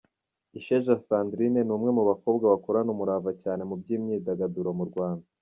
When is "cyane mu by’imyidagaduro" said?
3.43-4.69